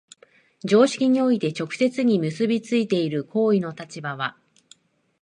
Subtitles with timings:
[0.63, 4.35] 常識において直接に結び付いている行為の立場は、